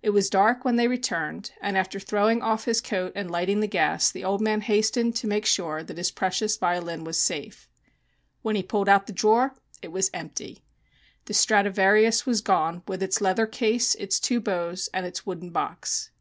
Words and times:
It 0.00 0.14
was 0.16 0.30
dark 0.30 0.64
when 0.64 0.76
they 0.76 0.88
returned, 0.88 1.50
and 1.60 1.76
after 1.76 2.00
throwing 2.00 2.40
off 2.40 2.64
his 2.64 2.80
coat 2.80 3.12
and 3.14 3.30
lighting 3.30 3.60
the 3.60 3.66
gas 3.66 4.10
the 4.10 4.24
old 4.24 4.40
man 4.40 4.62
hastened 4.62 5.14
to 5.16 5.26
make 5.26 5.44
sure 5.44 5.82
that 5.82 5.98
his 5.98 6.10
precious 6.10 6.56
violin 6.56 7.04
was 7.04 7.20
safe. 7.20 7.68
When 8.40 8.56
he 8.56 8.62
pulled 8.62 8.88
out 8.88 9.06
the 9.06 9.12
drawer 9.12 9.52
it 9.82 9.92
was 9.92 10.10
empty. 10.14 10.64
The 11.26 11.34
Stradivarius 11.34 12.24
was 12.24 12.40
gone, 12.40 12.82
with 12.88 13.02
its 13.02 13.20
leather 13.20 13.46
case, 13.46 13.94
its 13.96 14.18
two 14.18 14.40
bows 14.40 14.88
and 14.94 15.04
its 15.04 15.26
wooden 15.26 15.50
box. 15.50 16.12